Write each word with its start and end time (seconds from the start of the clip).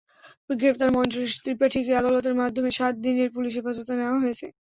গ্রেপ্তার 0.53 0.89
মঞ্জরীশ 0.95 1.33
ত্রিপাঠীকে 1.43 1.91
আদালতের 1.95 2.35
মাধ্যমে 2.41 2.69
সাত 2.77 2.93
দিনের 3.03 3.29
পুলিশ 3.35 3.53
হেফাজতে 3.57 3.93
নেওয়া 3.95 4.21
হয়েছে। 4.23 4.45